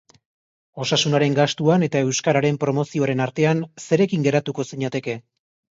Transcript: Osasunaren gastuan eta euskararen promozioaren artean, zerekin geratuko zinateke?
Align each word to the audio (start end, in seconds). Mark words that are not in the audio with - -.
Osasunaren 0.85 1.37
gastuan 1.39 1.87
eta 1.89 2.03
euskararen 2.07 2.59
promozioaren 2.65 3.25
artean, 3.29 3.63
zerekin 3.87 4.31
geratuko 4.31 4.69
zinateke? 4.73 5.21